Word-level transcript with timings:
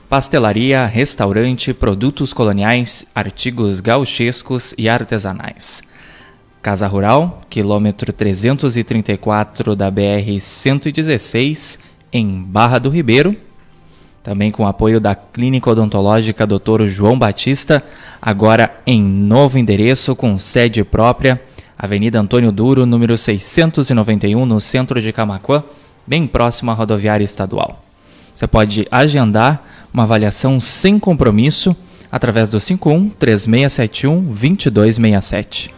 Pastelaria, 0.08 0.86
restaurante, 0.86 1.74
produtos 1.74 2.32
coloniais, 2.32 3.04
artigos 3.12 3.80
gauchescos 3.80 4.76
e 4.78 4.88
artesanais. 4.88 5.82
Casa 6.62 6.86
Rural, 6.86 7.40
quilômetro 7.50 8.12
334 8.12 9.74
da 9.74 9.90
BR 9.90 10.38
116 10.40 11.97
em 12.12 12.42
Barra 12.42 12.78
do 12.78 12.90
Ribeiro. 12.90 13.36
Também 14.22 14.50
com 14.50 14.66
apoio 14.66 15.00
da 15.00 15.14
Clínica 15.14 15.70
Odontológica 15.70 16.46
Dr. 16.46 16.86
João 16.86 17.18
Batista, 17.18 17.82
agora 18.20 18.78
em 18.86 19.02
novo 19.02 19.58
endereço 19.58 20.14
com 20.14 20.38
sede 20.38 20.84
própria, 20.84 21.40
Avenida 21.78 22.20
Antônio 22.20 22.52
Duro, 22.52 22.84
número 22.84 23.16
691, 23.16 24.44
no 24.44 24.60
centro 24.60 25.00
de 25.00 25.12
Camacuã, 25.12 25.62
bem 26.06 26.26
próximo 26.26 26.70
à 26.70 26.74
rodoviária 26.74 27.24
estadual. 27.24 27.82
Você 28.34 28.46
pode 28.46 28.86
agendar 28.90 29.64
uma 29.94 30.02
avaliação 30.02 30.60
sem 30.60 30.98
compromisso 30.98 31.74
através 32.10 32.50
do 32.50 32.60
51 32.60 33.10
3671 33.10 34.20
2267. 34.22 35.77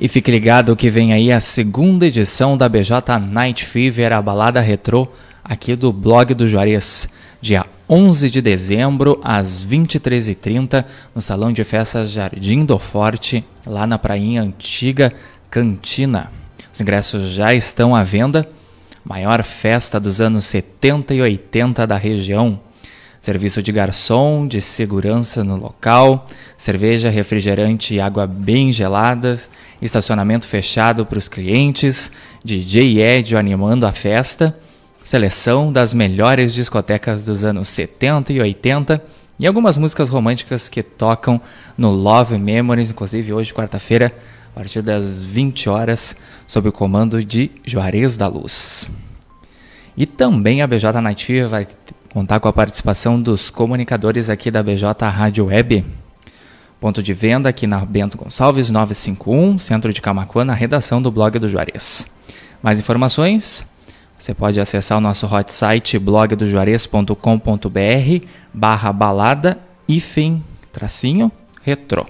E 0.00 0.06
fique 0.06 0.30
ligado 0.30 0.76
que 0.76 0.88
vem 0.88 1.12
aí 1.12 1.32
a 1.32 1.40
segunda 1.40 2.06
edição 2.06 2.56
da 2.56 2.68
BJ 2.68 3.18
Night 3.18 3.64
Fever, 3.64 4.12
a 4.12 4.22
balada 4.22 4.60
retrô 4.60 5.08
aqui 5.42 5.74
do 5.74 5.92
blog 5.92 6.34
do 6.34 6.46
Juarez, 6.46 7.08
dia 7.40 7.66
11 7.88 8.30
de 8.30 8.40
dezembro, 8.40 9.20
às 9.24 9.60
23h30, 9.60 10.84
no 11.12 11.20
Salão 11.20 11.52
de 11.52 11.64
Festas 11.64 12.12
Jardim 12.12 12.64
do 12.64 12.78
Forte, 12.78 13.44
lá 13.66 13.88
na 13.88 13.98
Prainha 13.98 14.40
Antiga 14.40 15.12
Cantina. 15.50 16.30
Os 16.72 16.80
ingressos 16.80 17.32
já 17.32 17.52
estão 17.52 17.96
à 17.96 18.04
venda. 18.04 18.48
Maior 19.04 19.42
festa 19.42 19.98
dos 19.98 20.20
anos 20.20 20.44
70 20.44 21.12
e 21.12 21.22
80 21.22 21.84
da 21.88 21.96
região. 21.96 22.60
Serviço 23.18 23.62
de 23.62 23.72
garçom, 23.72 24.46
de 24.46 24.60
segurança 24.60 25.42
no 25.42 25.56
local, 25.56 26.26
cerveja, 26.56 27.10
refrigerante 27.10 27.94
e 27.94 28.00
água 28.00 28.26
bem 28.26 28.72
gelada, 28.72 29.38
estacionamento 29.82 30.46
fechado 30.46 31.04
para 31.04 31.18
os 31.18 31.28
clientes, 31.28 32.12
DJ 32.44 33.00
Ed 33.00 33.36
animando 33.36 33.86
a 33.86 33.92
festa, 33.92 34.56
seleção 35.02 35.72
das 35.72 35.92
melhores 35.92 36.54
discotecas 36.54 37.24
dos 37.24 37.44
anos 37.44 37.68
70 37.68 38.32
e 38.32 38.40
80 38.40 39.02
e 39.38 39.46
algumas 39.46 39.78
músicas 39.78 40.08
românticas 40.08 40.68
que 40.68 40.82
tocam 40.82 41.40
no 41.76 41.90
Love 41.90 42.38
Memories, 42.38 42.90
inclusive 42.90 43.32
hoje, 43.32 43.54
quarta-feira, 43.54 44.12
a 44.54 44.58
partir 44.58 44.82
das 44.82 45.22
20 45.22 45.68
horas, 45.68 46.16
sob 46.46 46.68
o 46.68 46.72
comando 46.72 47.24
de 47.24 47.50
Juarez 47.64 48.16
da 48.16 48.26
Luz. 48.26 48.88
E 49.96 50.06
também 50.06 50.60
a 50.60 50.66
Night 51.00 51.24
Fever 51.24 51.48
vai 51.48 51.66
contar 52.18 52.40
com 52.40 52.48
a 52.48 52.52
participação 52.52 53.22
dos 53.22 53.48
comunicadores 53.48 54.28
aqui 54.28 54.50
da 54.50 54.60
BJ 54.60 55.08
Rádio 55.08 55.46
Web. 55.46 55.84
Ponto 56.80 57.00
de 57.00 57.14
venda 57.14 57.48
aqui 57.48 57.64
na 57.64 57.84
Bento 57.84 58.18
Gonçalves 58.18 58.70
951, 58.70 59.60
centro 59.60 59.92
de 59.92 60.02
Camacuã, 60.02 60.44
na 60.44 60.52
redação 60.52 61.00
do 61.00 61.12
blog 61.12 61.38
do 61.38 61.48
Juarez. 61.48 62.08
Mais 62.60 62.80
informações? 62.80 63.64
Você 64.18 64.34
pode 64.34 64.58
acessar 64.58 64.98
o 64.98 65.00
nosso 65.00 65.32
hot 65.32 65.52
site 65.52 65.96
blogdojuarez.com.br 65.96 68.26
barra 68.52 68.92
balada 68.92 69.56
hífen 69.86 70.42
tracinho 70.72 71.30
retrô. 71.62 72.04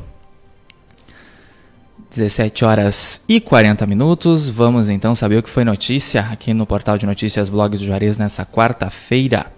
17 2.09 2.65
horas 2.65 3.21
e 3.29 3.43
40 3.43 3.87
minutos. 3.87 4.49
Vamos 4.49 4.89
então 4.89 5.15
saber 5.15 5.37
o 5.37 5.43
que 5.43 5.51
foi 5.51 5.65
notícia 5.65 6.23
aqui 6.33 6.55
no 6.55 6.65
portal 6.65 6.97
de 6.97 7.05
notícias 7.05 7.51
Blog 7.51 7.77
do 7.77 7.85
Juarez 7.85 8.17
nessa 8.17 8.47
quarta-feira. 8.47 9.58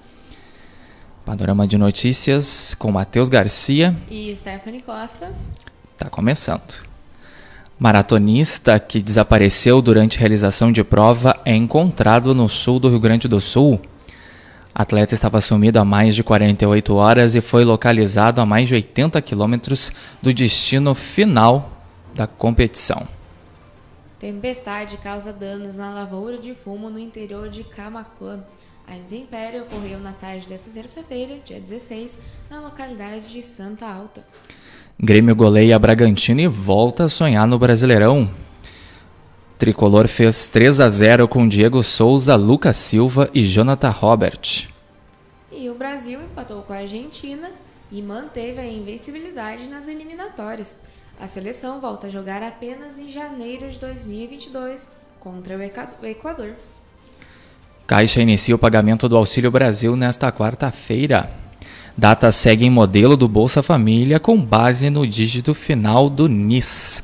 Panorama 1.25 1.67
de 1.67 1.77
notícias 1.77 2.75
com 2.75 2.91
Matheus 2.91 3.29
Garcia 3.29 3.95
e 4.11 4.35
Stephanie 4.35 4.83
Costa. 4.83 5.33
Tá 5.97 6.09
começando. 6.09 6.89
Maratonista 7.79 8.79
que 8.79 9.01
desapareceu 9.01 9.81
durante 9.81 10.19
realização 10.19 10.73
de 10.73 10.83
prova 10.83 11.41
é 11.45 11.55
encontrado 11.55 12.35
no 12.35 12.49
sul 12.49 12.79
do 12.81 12.89
Rio 12.89 13.01
Grande 13.01 13.29
do 13.29 13.41
Sul. 13.41 13.81
Atleta 14.75 15.15
estava 15.15 15.41
sumido 15.41 15.79
há 15.79 15.85
mais 15.85 16.15
de 16.15 16.23
48 16.23 16.95
horas 16.95 17.35
e 17.35 17.41
foi 17.41 17.65
localizado 17.65 18.41
a 18.41 18.47
mais 18.47 18.69
de 18.69 18.75
80 18.75 19.21
quilômetros 19.23 19.93
do 20.23 20.33
destino 20.33 20.95
final 20.95 21.83
da 22.15 22.27
competição. 22.27 23.07
Tempestade 24.19 24.99
causa 24.99 25.33
danos 25.33 25.77
na 25.77 25.91
lavoura 25.91 26.39
de 26.39 26.55
fumo 26.55 26.91
no 26.91 26.99
interior 26.99 27.49
de 27.49 27.65
Camacuã. 27.65 28.41
A 28.91 28.97
intempérie 28.97 29.61
ocorreu 29.61 30.01
na 30.01 30.13
tarde 30.13 30.49
desta 30.49 30.69
terça-feira, 30.69 31.39
dia 31.45 31.61
16, 31.61 32.19
na 32.51 32.61
localidade 32.61 33.31
de 33.31 33.41
Santa 33.41 33.87
Alta. 33.87 34.27
Grêmio 34.99 35.37
goleia 35.37 35.79
Bragantino 35.79 36.41
e 36.41 36.49
volta 36.49 37.05
a 37.05 37.09
sonhar 37.09 37.47
no 37.47 37.57
Brasileirão. 37.57 38.29
Tricolor 39.57 40.09
fez 40.09 40.49
3 40.49 40.81
a 40.81 40.91
0 40.91 41.29
com 41.29 41.47
Diego 41.47 41.85
Souza, 41.85 42.35
Lucas 42.35 42.79
Silva 42.79 43.31
e 43.33 43.47
Jonathan 43.47 43.91
Robert. 43.91 44.67
E 45.53 45.71
o 45.71 45.77
Brasil 45.77 46.21
empatou 46.21 46.63
com 46.63 46.73
a 46.73 46.79
Argentina 46.79 47.49
e 47.93 48.03
manteve 48.03 48.59
a 48.59 48.67
invencibilidade 48.67 49.69
nas 49.69 49.87
eliminatórias. 49.87 50.77
A 51.17 51.29
seleção 51.29 51.81
volta 51.81 52.09
a 52.09 52.11
jogar 52.11 52.43
apenas 52.43 52.99
em 52.99 53.09
janeiro 53.09 53.71
de 53.71 53.79
2022 53.79 54.91
contra 55.21 55.57
o 55.57 56.07
Equador. 56.07 56.57
Caixa 57.91 58.23
inicia 58.23 58.55
o 58.55 58.59
pagamento 58.59 59.09
do 59.09 59.17
Auxílio 59.17 59.51
Brasil 59.51 59.97
nesta 59.97 60.31
quarta-feira. 60.31 61.29
Data 61.99 62.31
segue 62.31 62.65
em 62.65 62.71
modelo 62.71 63.17
do 63.17 63.27
Bolsa 63.27 63.65
Família 63.65 64.21
com 64.21 64.41
base 64.41 64.89
no 64.89 65.05
dígito 65.05 65.53
final 65.55 66.09
do 66.09 66.29
NIS. 66.29 67.03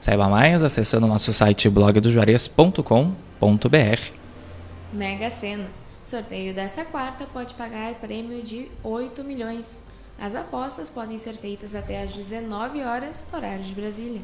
Saiba 0.00 0.30
mais 0.30 0.62
acessando 0.62 1.06
nosso 1.06 1.34
site 1.34 1.68
blogdojuarez.com.br. 1.68 4.00
Mega 4.90 5.30
Sena. 5.30 5.66
Sorteio 6.02 6.54
dessa 6.54 6.86
quarta 6.86 7.26
pode 7.30 7.54
pagar 7.54 7.92
prêmio 7.96 8.42
de 8.42 8.68
8 8.82 9.22
milhões. 9.22 9.78
As 10.18 10.34
apostas 10.34 10.88
podem 10.88 11.18
ser 11.18 11.34
feitas 11.34 11.74
até 11.74 12.04
às 12.04 12.14
19 12.14 12.82
horas, 12.82 13.26
horário 13.34 13.64
de 13.64 13.74
Brasília. 13.74 14.22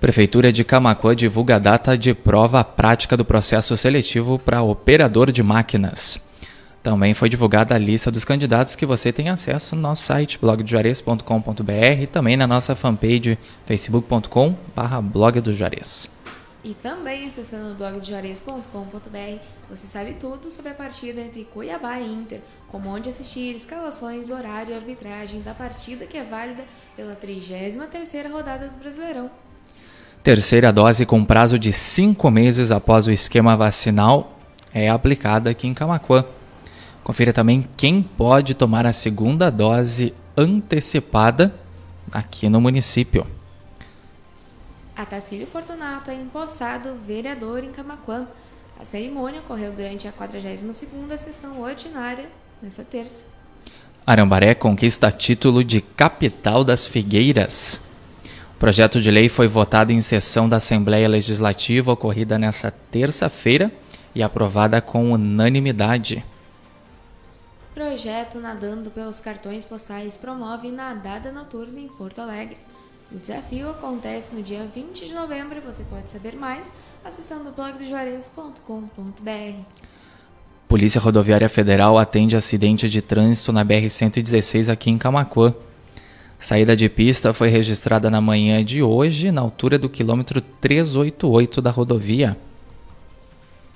Prefeitura 0.00 0.50
de 0.50 0.64
Camacuã 0.64 1.14
divulga 1.14 1.56
a 1.56 1.58
data 1.58 1.96
de 1.96 2.14
prova 2.14 2.64
prática 2.64 3.18
do 3.18 3.24
processo 3.24 3.76
seletivo 3.76 4.38
para 4.38 4.62
operador 4.62 5.30
de 5.30 5.42
máquinas. 5.42 6.18
Também 6.82 7.12
foi 7.12 7.28
divulgada 7.28 7.74
a 7.74 7.78
lista 7.78 8.10
dos 8.10 8.24
candidatos 8.24 8.74
que 8.74 8.86
você 8.86 9.12
tem 9.12 9.28
acesso 9.28 9.76
no 9.76 9.82
nosso 9.82 10.04
site 10.04 10.38
blogdojuarez.com.br 10.40 12.00
e 12.00 12.06
também 12.06 12.34
na 12.34 12.46
nossa 12.46 12.74
fanpage 12.74 13.38
facebook.com.br 13.66 15.00
blog 15.02 15.38
do 15.42 15.52
Juarez. 15.52 16.10
E 16.64 16.72
também 16.72 17.26
acessando 17.26 17.72
o 17.72 17.74
blogdojuarez.com.br 17.74 19.44
você 19.68 19.86
sabe 19.86 20.14
tudo 20.14 20.50
sobre 20.50 20.72
a 20.72 20.74
partida 20.74 21.20
entre 21.20 21.44
Cuiabá 21.44 22.00
e 22.00 22.10
Inter, 22.10 22.40
como 22.68 22.88
onde 22.88 23.10
assistir, 23.10 23.54
escalações, 23.54 24.30
horário 24.30 24.72
e 24.72 24.76
arbitragem 24.76 25.42
da 25.42 25.52
partida 25.52 26.06
que 26.06 26.16
é 26.16 26.24
válida 26.24 26.64
pela 26.96 27.14
33ª 27.14 28.30
rodada 28.30 28.68
do 28.68 28.78
Brasileirão. 28.78 29.30
Terceira 30.22 30.70
dose 30.70 31.06
com 31.06 31.24
prazo 31.24 31.58
de 31.58 31.72
cinco 31.72 32.30
meses 32.30 32.70
após 32.70 33.06
o 33.06 33.10
esquema 33.10 33.56
vacinal 33.56 34.38
é 34.72 34.90
aplicada 34.90 35.48
aqui 35.48 35.66
em 35.66 35.72
Camacuã. 35.72 36.26
Confira 37.02 37.32
também 37.32 37.66
quem 37.74 38.02
pode 38.02 38.52
tomar 38.52 38.84
a 38.84 38.92
segunda 38.92 39.48
dose 39.48 40.12
antecipada 40.36 41.54
aqui 42.12 42.50
no 42.50 42.60
município. 42.60 43.26
Atacílio 44.94 45.46
Fortunato 45.46 46.10
é 46.10 46.14
empossado 46.14 46.98
vereador 47.06 47.64
em 47.64 47.72
Camaquã. 47.72 48.26
A 48.78 48.84
cerimônia 48.84 49.40
ocorreu 49.40 49.72
durante 49.72 50.06
a 50.06 50.12
42ª 50.12 51.16
sessão 51.16 51.62
ordinária, 51.62 52.28
nesta 52.62 52.84
terça. 52.84 53.24
Arambaré 54.06 54.54
conquista 54.54 55.10
título 55.10 55.64
de 55.64 55.80
capital 55.80 56.62
das 56.62 56.86
figueiras. 56.86 57.80
Projeto 58.60 59.00
de 59.00 59.10
lei 59.10 59.28
foi 59.30 59.48
votado 59.48 59.90
em 59.90 60.02
sessão 60.02 60.46
da 60.46 60.58
Assembleia 60.58 61.08
Legislativa 61.08 61.92
ocorrida 61.92 62.38
nesta 62.38 62.70
terça-feira 62.70 63.72
e 64.14 64.22
aprovada 64.22 64.82
com 64.82 65.12
unanimidade. 65.12 66.22
Projeto 67.72 68.38
Nadando 68.38 68.90
pelos 68.90 69.18
Cartões 69.18 69.64
Postais 69.64 70.18
promove 70.18 70.70
nadada 70.70 71.32
noturna 71.32 71.80
em 71.80 71.88
Porto 71.88 72.20
Alegre. 72.20 72.58
O 73.10 73.16
desafio 73.16 73.70
acontece 73.70 74.34
no 74.34 74.42
dia 74.42 74.68
20 74.74 75.06
de 75.06 75.14
novembro 75.14 75.56
e 75.56 75.62
você 75.62 75.82
pode 75.84 76.10
saber 76.10 76.36
mais 76.36 76.70
acessando 77.02 77.50
blogdojuarez.com.br. 77.52 79.62
Polícia 80.68 81.00
Rodoviária 81.00 81.48
Federal 81.48 81.96
atende 81.96 82.36
acidente 82.36 82.90
de 82.90 83.00
trânsito 83.00 83.54
na 83.54 83.64
BR-116 83.64 84.70
aqui 84.70 84.90
em 84.90 84.98
Camacuã. 84.98 85.54
Saída 86.40 86.74
de 86.74 86.88
pista 86.88 87.34
foi 87.34 87.50
registrada 87.50 88.08
na 88.08 88.18
manhã 88.18 88.64
de 88.64 88.82
hoje, 88.82 89.30
na 89.30 89.42
altura 89.42 89.78
do 89.78 89.90
quilômetro 89.90 90.40
388 90.40 91.60
da 91.60 91.70
rodovia. 91.70 92.34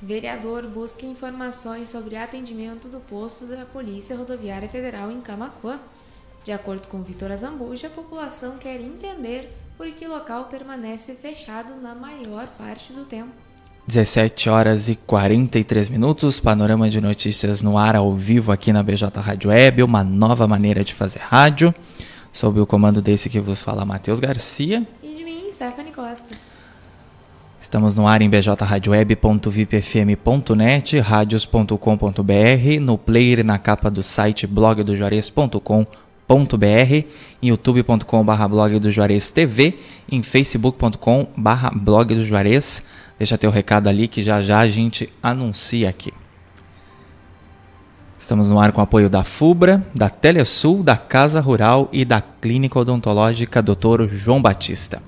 Vereador 0.01 0.67
busca 0.67 1.05
informações 1.05 1.91
sobre 1.91 2.17
atendimento 2.17 2.89
do 2.89 3.01
posto 3.01 3.45
da 3.45 3.67
Polícia 3.67 4.17
Rodoviária 4.17 4.67
Federal 4.67 5.13
em 5.13 5.21
Camacuã. 5.21 5.79
De 6.43 6.53
acordo 6.53 6.89
com 6.89 7.03
Vitor 7.03 7.31
Azambuja, 7.31 7.89
a 7.89 7.91
população 7.91 8.57
quer 8.57 8.81
entender 8.81 9.51
por 9.77 9.87
que 9.89 10.07
o 10.07 10.11
local 10.11 10.45
permanece 10.45 11.15
fechado 11.15 11.75
na 11.83 11.95
maior 11.95 12.47
parte 12.59 12.95
do 12.95 13.05
tempo. 13.05 13.33
17 13.87 14.49
horas 14.49 14.89
e 14.89 14.97
43 14.97 15.91
minutos, 15.91 16.41
panorama 16.41 16.89
de 16.89 17.03
notícias 17.03 17.61
no 17.61 17.77
ar 17.77 17.95
ao 17.95 18.15
vivo 18.15 18.51
aqui 18.51 18.73
na 18.73 18.83
BJ 18.83 19.21
Rádio 19.21 19.51
Web, 19.51 19.83
uma 19.83 20.03
nova 20.03 20.49
maneira 20.49 20.83
de 20.83 20.95
fazer 20.95 21.19
rádio, 21.19 21.75
sob 22.35 22.61
o 22.61 22.67
comando 22.67 23.01
desse 23.01 23.31
que 23.31 23.41
vos 23.41 23.63
fala 23.63 23.87
Matheus 23.87 24.19
Garcia. 24.19 24.85
E 25.03 25.15
de 25.15 25.25
mim, 25.25 25.51
Stephanie 25.53 25.93
Costa. 25.93 26.37
Estamos 27.61 27.95
no 27.95 28.07
ar 28.07 28.21
em 28.21 28.29
bjradio.vipfm.net, 28.29 30.99
radios.com.br, 30.99 32.81
no 32.83 32.99
player 32.99 33.43
na 33.43 33.59
capa 33.59 33.91
do 33.91 34.03
site 34.03 34.47
blogdojuarez.com.br, 34.47 37.07
em 37.41 37.49
youtube.com.br 37.49 38.49
blog 38.51 38.79
do 38.79 38.91
Juarez 38.91 39.31
TV, 39.31 39.79
em 40.11 40.23
facebook.com.br 40.23 41.75
blog 41.75 42.15
do 42.15 42.27
Juarez. 42.27 42.85
Deixa 43.17 43.39
teu 43.39 43.51
recado 43.51 43.89
ali 43.89 44.09
que 44.09 44.23
já 44.23 44.43
já 44.43 44.59
a 44.59 44.69
gente 44.69 45.11
anuncia 45.23 45.89
aqui. 45.89 46.13
Estamos 48.25 48.49
no 48.49 48.59
ar 48.59 48.73
com 48.73 48.81
apoio 48.81 49.11
da 49.11 49.23
FUBRA, 49.23 49.85
da 49.95 50.09
Telesul, 50.09 50.83
da 50.83 50.97
Casa 50.97 51.43
Rural 51.43 51.91
e 51.93 52.07
da 52.07 52.23
Clínica 52.23 52.79
Odontológica 52.79 53.61
Dr. 53.61 54.09
João 54.11 54.41
Batista. 54.41 55.03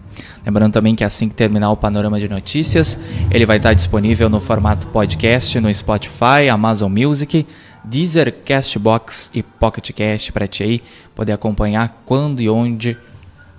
Lembrando 0.44 0.74
também 0.74 0.94
que 0.94 1.02
assim 1.02 1.26
que 1.26 1.34
terminar 1.34 1.70
o 1.70 1.78
panorama 1.78 2.20
de 2.20 2.28
notícias, 2.28 2.98
ele 3.30 3.46
vai 3.46 3.56
estar 3.56 3.72
disponível 3.72 4.28
no 4.28 4.38
formato 4.38 4.88
podcast 4.88 5.58
no 5.58 5.72
Spotify, 5.72 6.50
Amazon 6.52 6.92
Music, 6.92 7.46
Deezer, 7.82 8.34
Castbox 8.44 9.30
e 9.32 9.42
Pocket 9.42 9.92
Cast 9.92 10.30
para 10.30 10.46
ti 10.46 10.62
aí 10.62 10.82
poder 11.14 11.32
acompanhar 11.32 12.02
quando 12.04 12.42
e 12.42 12.50
onde 12.50 12.98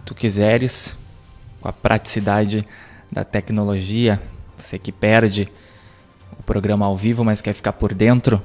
tu 0.05 0.13
quiseres, 0.13 0.95
com 1.59 1.67
a 1.67 1.73
praticidade 1.73 2.63
da 3.11 3.23
tecnologia. 3.23 4.21
Você 4.55 4.77
que 4.77 4.91
perde 4.91 5.49
o 6.39 6.43
programa 6.43 6.85
ao 6.85 6.95
vivo, 6.95 7.25
mas 7.25 7.41
quer 7.41 7.53
ficar 7.53 7.73
por 7.73 7.91
dentro 7.91 8.39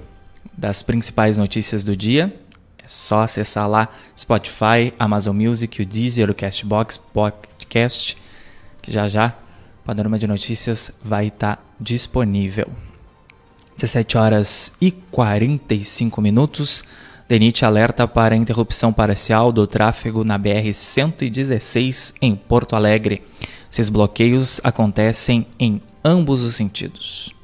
das 0.56 0.82
principais 0.82 1.38
notícias 1.38 1.84
do 1.84 1.96
dia, 1.96 2.34
é 2.78 2.88
só 2.88 3.20
acessar 3.20 3.68
lá 3.68 3.88
Spotify, 4.18 4.92
Amazon 4.98 5.36
Music, 5.36 5.80
o 5.80 5.86
Deezer, 5.86 6.30
o 6.30 6.34
Castbox, 6.34 6.96
Podcast, 6.96 8.16
que 8.80 8.90
já 8.90 9.08
já 9.08 9.34
o 9.82 9.84
Panorama 9.84 10.18
de 10.18 10.26
Notícias 10.26 10.92
vai 11.02 11.28
estar 11.28 11.56
tá 11.56 11.62
disponível. 11.80 12.68
17 13.76 14.16
horas 14.16 14.72
e 14.80 14.90
45 14.90 16.20
minutos. 16.20 16.84
DENIT 17.28 17.64
alerta 17.64 18.06
para 18.06 18.36
interrupção 18.36 18.92
parcial 18.92 19.50
do 19.50 19.66
tráfego 19.66 20.22
na 20.22 20.38
BR-116 20.38 22.14
em 22.20 22.36
Porto 22.36 22.76
Alegre. 22.76 23.22
Esses 23.70 23.88
bloqueios 23.88 24.60
acontecem 24.62 25.46
em 25.58 25.80
ambos 26.04 26.42
os 26.42 26.54
sentidos. 26.54 27.34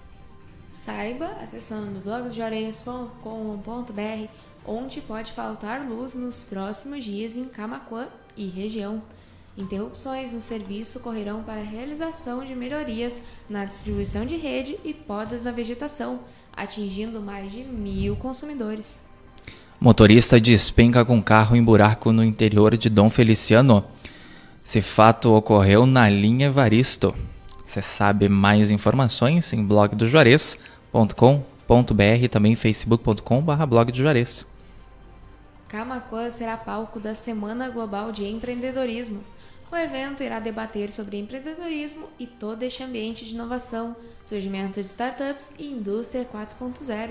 Saiba 0.78 1.36
acessando 1.42 1.98
blogdeareias.com.br 1.98 4.28
onde 4.64 5.00
pode 5.00 5.32
faltar 5.32 5.84
luz 5.84 6.14
nos 6.14 6.44
próximos 6.44 7.02
dias 7.02 7.36
em 7.36 7.46
Camaquã 7.46 8.06
e 8.36 8.46
região. 8.46 9.02
Interrupções 9.56 10.32
no 10.32 10.40
serviço 10.40 11.00
ocorrerão 11.00 11.42
para 11.42 11.60
a 11.60 11.64
realização 11.64 12.44
de 12.44 12.54
melhorias 12.54 13.24
na 13.50 13.64
distribuição 13.64 14.24
de 14.24 14.36
rede 14.36 14.78
e 14.84 14.94
podas 14.94 15.42
na 15.42 15.50
vegetação, 15.50 16.20
atingindo 16.56 17.20
mais 17.20 17.50
de 17.50 17.64
mil 17.64 18.14
consumidores. 18.14 18.96
Motorista 19.80 20.40
despenca 20.40 21.04
com 21.04 21.20
carro 21.20 21.56
em 21.56 21.62
buraco 21.62 22.12
no 22.12 22.22
interior 22.22 22.76
de 22.76 22.88
Dom 22.88 23.10
Feliciano. 23.10 23.84
Esse 24.64 24.80
fato 24.80 25.34
ocorreu 25.34 25.86
na 25.86 26.08
linha 26.08 26.46
Evaristo. 26.46 27.12
Você 27.68 27.82
sabe 27.82 28.30
mais 28.30 28.70
informações 28.70 29.52
em 29.52 29.62
blogdojuarez.com.br 29.62 32.22
e 32.22 32.26
também 32.26 32.56
facebook.com.br 32.56 33.66
blog 33.66 33.92
do 33.92 33.98
Juarez. 33.98 34.46
Camacuã 35.68 36.30
será 36.30 36.56
palco 36.56 36.98
da 36.98 37.14
Semana 37.14 37.68
Global 37.68 38.10
de 38.10 38.24
Empreendedorismo. 38.24 39.22
O 39.70 39.76
evento 39.76 40.22
irá 40.22 40.40
debater 40.40 40.90
sobre 40.90 41.18
empreendedorismo 41.18 42.08
e 42.18 42.26
todo 42.26 42.62
este 42.62 42.82
ambiente 42.82 43.26
de 43.26 43.34
inovação, 43.34 43.94
surgimento 44.24 44.80
de 44.80 44.86
startups 44.86 45.52
e 45.58 45.70
indústria 45.70 46.24
4.0. 46.24 47.10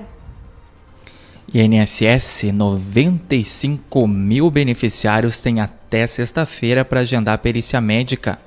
INSS, 1.54 2.52
95 2.52 4.08
mil 4.08 4.50
beneficiários 4.50 5.40
têm 5.40 5.62
até 5.62 6.08
sexta-feira 6.08 6.84
para 6.84 7.02
agendar 7.02 7.38
perícia 7.38 7.80
médica. 7.80 8.47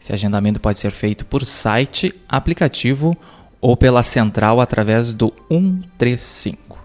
Esse 0.00 0.12
agendamento 0.12 0.60
pode 0.60 0.78
ser 0.78 0.90
feito 0.90 1.24
por 1.24 1.44
site, 1.44 2.14
aplicativo 2.28 3.16
ou 3.60 3.76
pela 3.76 4.02
central 4.02 4.60
através 4.60 5.12
do 5.12 5.32
135. 5.48 6.78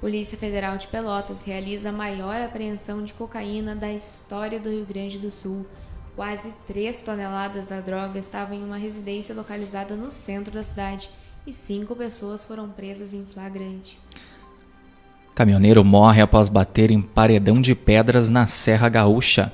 Polícia 0.00 0.38
Federal 0.38 0.76
de 0.78 0.86
Pelotas 0.86 1.42
realiza 1.42 1.88
a 1.88 1.92
maior 1.92 2.40
apreensão 2.40 3.02
de 3.02 3.12
cocaína 3.12 3.74
da 3.74 3.92
história 3.92 4.60
do 4.60 4.70
Rio 4.70 4.86
Grande 4.86 5.18
do 5.18 5.30
Sul. 5.30 5.66
Quase 6.14 6.52
3 6.68 7.02
toneladas 7.02 7.66
da 7.66 7.80
droga 7.80 8.18
estavam 8.18 8.56
em 8.56 8.62
uma 8.62 8.76
residência 8.76 9.34
localizada 9.34 9.96
no 9.96 10.10
centro 10.10 10.52
da 10.52 10.62
cidade 10.62 11.10
e 11.44 11.52
cinco 11.52 11.96
pessoas 11.96 12.44
foram 12.44 12.68
presas 12.68 13.12
em 13.12 13.24
flagrante. 13.24 13.98
Caminhoneiro 15.34 15.84
morre 15.84 16.20
após 16.20 16.48
bater 16.48 16.90
em 16.90 17.00
paredão 17.00 17.60
de 17.60 17.74
pedras 17.74 18.28
na 18.28 18.46
Serra 18.46 18.88
Gaúcha. 18.88 19.52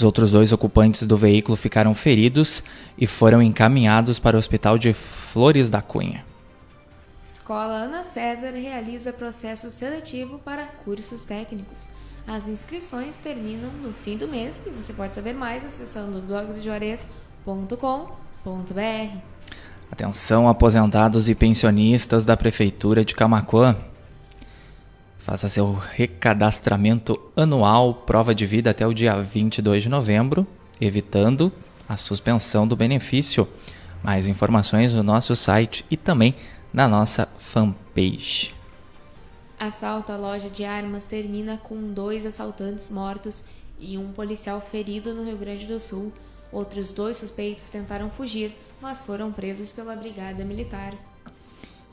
Os 0.00 0.04
outros 0.04 0.30
dois 0.30 0.50
ocupantes 0.50 1.06
do 1.06 1.14
veículo 1.14 1.58
ficaram 1.58 1.92
feridos 1.92 2.64
e 2.96 3.06
foram 3.06 3.42
encaminhados 3.42 4.18
para 4.18 4.34
o 4.34 4.38
hospital 4.38 4.78
de 4.78 4.94
Flores 4.94 5.68
da 5.68 5.82
Cunha. 5.82 6.24
Escola 7.22 7.74
Ana 7.74 8.02
César 8.06 8.52
realiza 8.52 9.12
processo 9.12 9.70
seletivo 9.70 10.38
para 10.38 10.64
cursos 10.86 11.26
técnicos. 11.26 11.90
As 12.26 12.48
inscrições 12.48 13.18
terminam 13.18 13.70
no 13.82 13.92
fim 13.92 14.16
do 14.16 14.26
mês 14.26 14.62
e 14.66 14.70
você 14.70 14.94
pode 14.94 15.14
saber 15.14 15.34
mais 15.34 15.66
acessando 15.66 16.22
blogdojuarez.com.br. 16.22 19.18
Atenção, 19.92 20.48
aposentados 20.48 21.28
e 21.28 21.34
pensionistas 21.34 22.24
da 22.24 22.38
Prefeitura 22.38 23.04
de 23.04 23.14
Camacuã. 23.14 23.76
Faça 25.20 25.50
seu 25.50 25.74
recadastramento 25.74 27.20
anual, 27.36 27.92
prova 27.92 28.34
de 28.34 28.46
vida 28.46 28.70
até 28.70 28.86
o 28.86 28.94
dia 28.94 29.20
22 29.22 29.82
de 29.82 29.88
novembro, 29.90 30.46
evitando 30.80 31.52
a 31.86 31.96
suspensão 31.96 32.66
do 32.66 32.74
benefício. 32.74 33.46
Mais 34.02 34.26
informações 34.26 34.94
no 34.94 35.02
nosso 35.02 35.36
site 35.36 35.84
e 35.90 35.96
também 35.96 36.34
na 36.72 36.88
nossa 36.88 37.28
fanpage. 37.38 38.54
Assalto 39.58 40.10
à 40.10 40.16
loja 40.16 40.48
de 40.48 40.64
armas 40.64 41.06
termina 41.06 41.58
com 41.58 41.92
dois 41.92 42.24
assaltantes 42.24 42.88
mortos 42.88 43.44
e 43.78 43.98
um 43.98 44.12
policial 44.12 44.58
ferido 44.58 45.14
no 45.14 45.22
Rio 45.22 45.36
Grande 45.36 45.66
do 45.66 45.78
Sul. 45.78 46.10
Outros 46.50 46.92
dois 46.92 47.18
suspeitos 47.18 47.68
tentaram 47.68 48.10
fugir, 48.10 48.56
mas 48.80 49.04
foram 49.04 49.30
presos 49.30 49.70
pela 49.70 49.94
Brigada 49.94 50.46
Militar. 50.46 50.94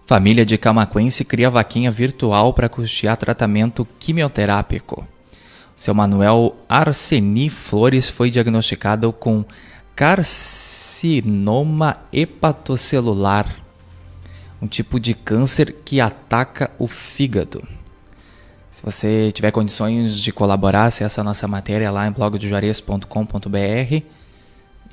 Família 0.07 0.43
de 0.45 0.57
Camaquense 0.57 1.25
cria 1.25 1.49
vaquinha 1.49 1.91
virtual 1.91 2.53
para 2.53 2.69
custear 2.69 3.17
tratamento 3.17 3.85
quimioterápico. 3.99 5.05
Seu 5.75 5.93
Manuel 5.93 6.55
Arseni 6.69 7.49
Flores 7.49 8.07
foi 8.07 8.29
diagnosticado 8.29 9.11
com 9.11 9.43
carcinoma 9.93 11.97
hepatocelular, 12.13 13.53
um 14.61 14.67
tipo 14.67 14.97
de 14.97 15.13
câncer 15.13 15.75
que 15.83 15.99
ataca 15.99 16.71
o 16.79 16.87
fígado. 16.87 17.67
Se 18.71 18.81
você 18.81 19.29
tiver 19.33 19.51
condições 19.51 20.17
de 20.17 20.31
colaborar, 20.31 20.85
acesse 20.85 21.19
a 21.19 21.23
nossa 21.23 21.49
matéria 21.49 21.91
lá 21.91 22.07
em 22.07 22.13
blogdojuarez.com.br 22.13 24.03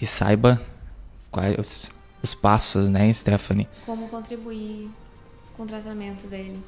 e 0.01 0.07
saiba 0.07 0.61
quais 1.31 1.89
os 2.21 2.35
passos, 2.35 2.89
né, 2.89 3.13
Stephanie? 3.13 3.69
Como 3.87 4.09
contribuir 4.09 4.91
com 5.57 5.63
o 5.63 5.67
tratamento 5.67 6.27
dele. 6.27 6.63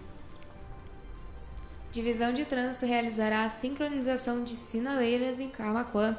Divisão 1.93 2.33
de 2.33 2.45
Trânsito 2.45 2.85
realizará 2.85 3.45
a 3.45 3.49
sincronização 3.49 4.45
de 4.45 4.57
sinaleiras 4.57 5.41
em 5.41 5.49
Camacuã. 5.49 6.17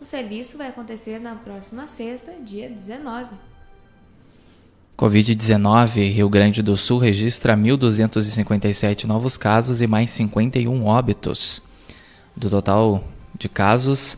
O 0.00 0.04
serviço 0.04 0.56
vai 0.56 0.68
acontecer 0.68 1.18
na 1.18 1.34
próxima 1.34 1.86
sexta, 1.86 2.32
dia 2.40 2.68
19. 2.68 3.34
Covid-19, 4.96 6.12
Rio 6.12 6.28
Grande 6.28 6.62
do 6.62 6.76
Sul 6.76 6.98
registra 6.98 7.56
1.257 7.56 9.04
novos 9.04 9.36
casos 9.36 9.82
e 9.82 9.86
mais 9.86 10.10
51 10.12 10.84
óbitos. 10.84 11.62
Do 12.34 12.48
total 12.48 13.04
de 13.38 13.48
casos, 13.48 14.16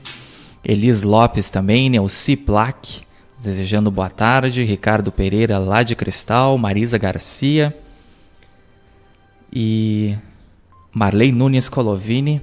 Elis 0.63 1.03
Lopes 1.03 1.51
também, 1.51 1.89
Neuci 1.89 2.37
Plaque, 2.37 3.03
desejando 3.43 3.91
boa 3.91 4.11
tarde. 4.11 4.63
Ricardo 4.65 5.11
Pereira, 5.11 5.59
lá 5.59 5.83
de 5.83 5.95
Cristal. 5.95 6.59
Marisa 6.59 6.99
Garcia. 6.99 7.75
E 9.53 10.17
Marley 10.93 11.33
Nunes 11.33 11.69
Colovini. 11.69 12.43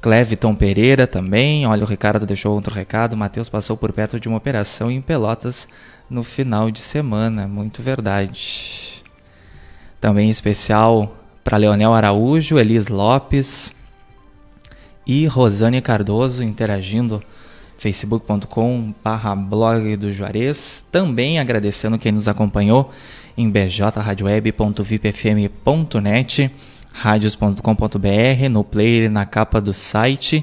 Cleviton 0.00 0.54
Pereira 0.54 1.06
também. 1.06 1.66
Olha, 1.66 1.82
o 1.82 1.86
Ricardo 1.86 2.26
deixou 2.26 2.54
outro 2.54 2.72
recado. 2.72 3.16
Matheus 3.16 3.48
passou 3.48 3.76
por 3.76 3.92
perto 3.92 4.20
de 4.20 4.28
uma 4.28 4.36
operação 4.36 4.90
em 4.90 5.00
Pelotas 5.00 5.66
no 6.08 6.22
final 6.22 6.70
de 6.70 6.80
semana. 6.80 7.48
Muito 7.48 7.82
verdade. 7.82 9.02
Também 10.00 10.30
especial 10.30 11.16
para 11.42 11.56
Leonel 11.56 11.92
Araújo, 11.94 12.58
Elis 12.58 12.86
Lopes 12.88 13.74
e 15.06 15.26
Rosane 15.26 15.80
Cardoso 15.80 16.42
interagindo 16.42 17.22
facebook.com 17.78 18.92
barra 19.02 19.34
blog 19.34 19.96
do 19.96 20.12
Juarez. 20.12 20.84
Também 20.90 21.38
agradecendo 21.38 21.98
quem 21.98 22.12
nos 22.12 22.28
acompanhou 22.28 22.90
em 23.36 23.50
bjradioweb.vipfm.net, 23.50 26.50
radios.com.br, 26.92 28.48
no 28.50 28.64
player 28.64 29.10
na 29.10 29.26
capa 29.26 29.60
do 29.60 29.74
site 29.74 30.42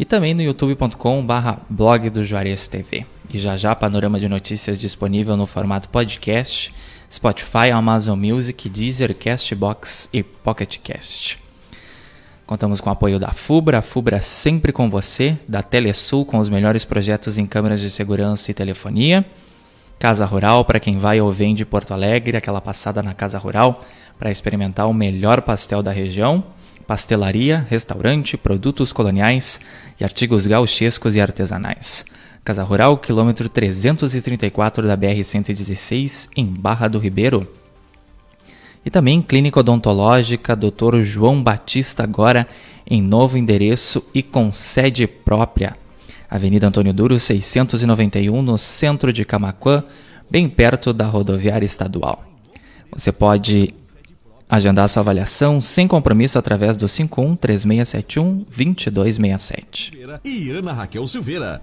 e 0.00 0.04
também 0.06 0.32
no 0.32 0.40
youtube.com 0.40 1.22
barra 1.26 1.60
blog 1.68 2.08
do 2.08 2.24
Juarez 2.24 2.66
TV. 2.66 3.04
E 3.30 3.38
já 3.38 3.54
já 3.58 3.76
panorama 3.76 4.18
de 4.18 4.30
notícias 4.30 4.78
disponível 4.78 5.36
no 5.36 5.44
formato 5.44 5.90
podcast, 5.90 6.72
Spotify, 7.12 7.70
Amazon 7.70 8.18
Music, 8.18 8.66
Deezer, 8.70 9.14
Castbox 9.14 10.08
e 10.10 10.22
PocketCast. 10.22 11.38
Contamos 12.46 12.80
com 12.80 12.88
o 12.88 12.92
apoio 12.94 13.18
da 13.18 13.30
FUBRA, 13.32 13.80
a 13.80 13.82
FUBRA 13.82 14.22
sempre 14.22 14.72
com 14.72 14.88
você, 14.88 15.36
da 15.46 15.62
Telesul 15.62 16.24
com 16.24 16.38
os 16.38 16.48
melhores 16.48 16.86
projetos 16.86 17.36
em 17.36 17.44
câmeras 17.44 17.82
de 17.82 17.90
segurança 17.90 18.50
e 18.50 18.54
telefonia, 18.54 19.22
Casa 19.98 20.24
Rural 20.24 20.64
para 20.64 20.80
quem 20.80 20.96
vai 20.96 21.20
ou 21.20 21.30
vem 21.30 21.54
de 21.54 21.66
Porto 21.66 21.92
Alegre, 21.92 22.38
aquela 22.38 22.62
passada 22.62 23.02
na 23.02 23.12
Casa 23.12 23.36
Rural 23.36 23.84
para 24.18 24.30
experimentar 24.30 24.88
o 24.88 24.94
melhor 24.94 25.42
pastel 25.42 25.82
da 25.82 25.92
região, 25.92 26.42
pastelaria, 26.90 27.64
restaurante, 27.70 28.36
produtos 28.36 28.92
coloniais 28.92 29.60
e 30.00 30.02
artigos 30.02 30.44
gauchescos 30.44 31.14
e 31.14 31.20
artesanais. 31.20 32.04
Casa 32.42 32.64
Rural, 32.64 32.98
quilômetro 32.98 33.48
334 33.48 34.84
da 34.84 34.96
BR-116, 34.96 36.30
em 36.36 36.44
Barra 36.44 36.88
do 36.88 36.98
Ribeiro. 36.98 37.46
E 38.84 38.90
também 38.90 39.22
Clínica 39.22 39.60
Odontológica 39.60 40.56
Dr. 40.56 41.02
João 41.02 41.40
Batista, 41.40 42.02
agora 42.02 42.44
em 42.84 43.00
novo 43.00 43.38
endereço 43.38 44.02
e 44.12 44.20
com 44.20 44.52
sede 44.52 45.06
própria. 45.06 45.76
Avenida 46.28 46.66
Antônio 46.66 46.92
Duro, 46.92 47.20
691, 47.20 48.42
no 48.42 48.58
centro 48.58 49.12
de 49.12 49.24
Camaquã, 49.24 49.84
bem 50.28 50.48
perto 50.48 50.92
da 50.92 51.06
rodoviária 51.06 51.64
estadual. 51.64 52.24
Você 52.92 53.12
pode 53.12 53.72
agendar 54.50 54.88
sua 54.88 55.00
avaliação 55.00 55.60
sem 55.60 55.86
compromisso 55.86 56.38
através 56.38 56.76
do 56.76 56.88
51 56.88 57.36
3671 57.36 58.44
2267. 58.50 59.92
E 60.24 60.50
Ana 60.50 60.72
Raquel 60.72 61.06
Silveira. 61.06 61.62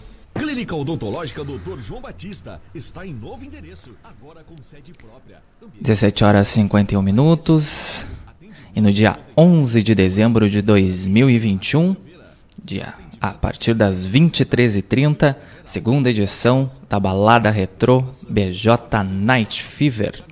Clínica 0.33 0.75
Odontológica 0.75 1.43
Dr. 1.43 1.79
João 1.79 2.01
Batista 2.01 2.61
está 2.73 3.05
em 3.05 3.13
novo 3.13 3.43
endereço, 3.43 3.91
agora 4.03 4.43
com 4.43 4.55
sede 4.61 4.91
própria. 4.93 5.41
17 5.79 6.23
horas 6.23 6.49
e 6.49 6.53
51 6.53 7.01
minutos. 7.01 8.05
E 8.75 8.81
no 8.81 8.91
dia 8.91 9.19
11 9.37 9.83
de 9.83 9.93
dezembro 9.93 10.49
de 10.49 10.61
2021, 10.61 11.95
dia 12.63 12.93
a 13.19 13.29
partir 13.31 13.73
das 13.73 14.07
23h30, 14.07 15.35
segunda 15.63 16.09
edição 16.09 16.69
da 16.89 16.99
balada 16.99 17.51
retrô 17.51 18.03
BJ 18.27 19.03
Night 19.11 19.61
Fever. 19.61 20.23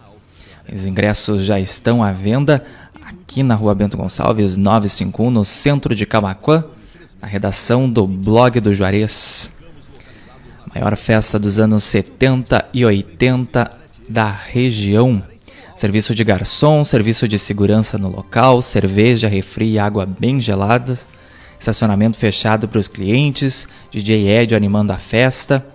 Os 0.71 0.85
ingressos 0.85 1.43
já 1.43 1.59
estão 1.59 2.03
à 2.03 2.11
venda 2.11 2.65
aqui 3.01 3.43
na 3.43 3.55
Rua 3.55 3.75
Bento 3.75 3.97
Gonçalves 3.97 4.57
951, 4.57 5.29
no 5.29 5.45
centro 5.45 5.93
de 5.93 6.05
Camacuã, 6.05 6.63
na 7.21 7.27
redação 7.27 7.89
do 7.89 8.07
blog 8.07 8.59
do 8.59 8.73
Juarez. 8.73 9.51
Maior 10.73 10.95
festa 10.95 11.39
dos 11.39 11.57
anos 11.57 11.83
70 11.83 12.69
e 12.73 12.85
80 12.85 13.71
da 14.07 14.29
região. 14.29 15.23
Serviço 15.75 16.13
de 16.13 16.23
garçom, 16.23 16.83
serviço 16.83 17.27
de 17.27 17.39
segurança 17.39 17.97
no 17.97 18.09
local, 18.09 18.61
cerveja, 18.61 19.27
refri 19.27 19.73
e 19.73 19.79
água 19.79 20.05
bem 20.05 20.39
gelada. 20.39 20.97
Estacionamento 21.59 22.17
fechado 22.17 22.67
para 22.67 22.79
os 22.79 22.88
clientes, 22.88 23.67
DJ 23.91 24.29
Ed 24.29 24.55
animando 24.55 24.93
a 24.93 24.97
festa. 24.97 25.65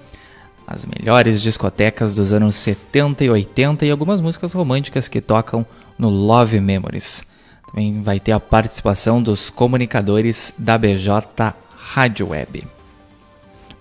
As 0.66 0.84
melhores 0.84 1.42
discotecas 1.42 2.14
dos 2.14 2.32
anos 2.32 2.54
70 2.56 3.24
e 3.24 3.30
80 3.30 3.84
e 3.84 3.90
algumas 3.90 4.20
músicas 4.20 4.52
românticas 4.52 5.08
que 5.08 5.20
tocam 5.20 5.66
no 5.98 6.08
Love 6.08 6.60
Memories. 6.60 7.24
Também 7.66 8.02
vai 8.02 8.20
ter 8.20 8.32
a 8.32 8.40
participação 8.40 9.22
dos 9.22 9.50
comunicadores 9.50 10.54
da 10.56 10.78
BJ 10.78 11.54
Rádio 11.76 12.28
Web. 12.28 12.73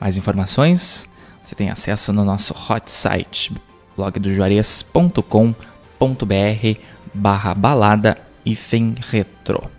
Mais 0.04 0.18
informações 0.18 1.08
você 1.42 1.56
tem 1.56 1.70
acesso 1.70 2.12
no 2.12 2.26
nosso 2.26 2.54
hot 2.54 2.92
site 2.92 3.54
blogdojuarez.com.br 3.96 6.80
barra 7.14 7.54
balada 7.54 8.18
hífen 8.46 8.96
retro. 9.00 9.72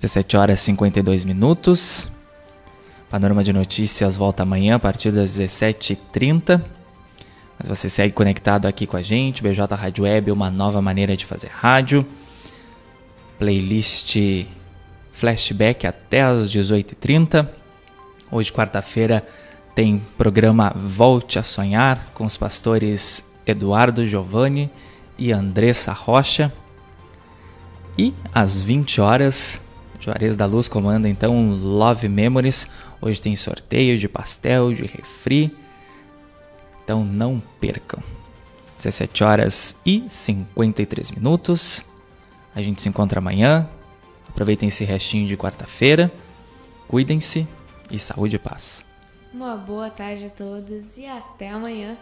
17 0.00 0.36
horas 0.36 0.60
e 0.60 0.62
52 0.66 1.24
minutos. 1.24 2.06
Panorama 3.10 3.42
de 3.42 3.52
Notícias 3.52 4.16
volta 4.16 4.44
amanhã 4.44 4.76
a 4.76 4.78
partir 4.78 5.10
das 5.10 5.36
17h30. 5.36 6.62
Mas 7.58 7.66
você 7.66 7.88
segue 7.88 8.12
conectado 8.12 8.66
aqui 8.66 8.86
com 8.86 8.96
a 8.96 9.02
gente, 9.02 9.42
BJ 9.42 9.74
Rádio 9.74 10.04
Web, 10.04 10.30
uma 10.30 10.52
nova 10.52 10.80
maneira 10.80 11.16
de 11.16 11.26
fazer 11.26 11.50
rádio. 11.52 12.06
Playlist 13.40 14.14
flashback 15.10 15.84
até 15.84 16.22
as 16.22 16.48
18h30. 16.48 17.65
Hoje, 18.30 18.52
quarta-feira, 18.52 19.24
tem 19.74 20.04
programa 20.18 20.72
Volte 20.74 21.38
a 21.38 21.42
Sonhar 21.44 22.10
com 22.12 22.24
os 22.24 22.36
pastores 22.36 23.22
Eduardo 23.46 24.06
Giovanni 24.06 24.70
e 25.16 25.30
Andressa 25.30 25.92
Rocha. 25.92 26.52
E 27.96 28.12
às 28.34 28.60
20 28.60 29.00
horas, 29.00 29.60
Juarez 30.00 30.36
da 30.36 30.44
Luz 30.44 30.66
comanda 30.66 31.08
então 31.08 31.50
Love 31.50 32.08
Memories. 32.08 32.68
Hoje 33.00 33.22
tem 33.22 33.36
sorteio 33.36 33.96
de 33.96 34.08
pastel, 34.08 34.72
de 34.72 34.82
refri. 34.82 35.56
Então 36.82 37.04
não 37.04 37.40
percam. 37.60 38.02
17 38.78 39.22
horas 39.22 39.76
e 39.86 40.04
53 40.08 41.12
minutos. 41.12 41.84
A 42.54 42.60
gente 42.60 42.82
se 42.82 42.88
encontra 42.88 43.20
amanhã. 43.20 43.68
Aproveitem 44.28 44.68
esse 44.68 44.84
restinho 44.84 45.28
de 45.28 45.36
quarta-feira. 45.36 46.12
Cuidem-se 46.88 47.46
e 47.90 47.98
saúde 47.98 48.36
e 48.36 48.38
paz. 48.38 48.84
Uma 49.32 49.56
boa 49.56 49.90
tarde 49.90 50.26
a 50.26 50.30
todos 50.30 50.96
e 50.96 51.06
até 51.06 51.50
amanhã. 51.50 51.96